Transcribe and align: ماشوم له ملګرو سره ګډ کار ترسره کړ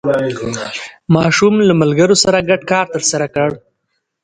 ماشوم 1.15 1.53
له 1.67 1.73
ملګرو 1.81 2.15
سره 2.23 2.39
ګډ 2.49 2.61
کار 2.71 2.85
ترسره 2.93 3.27
کړ 3.35 3.49